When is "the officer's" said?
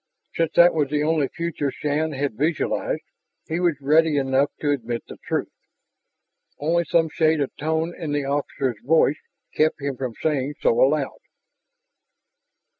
8.11-8.81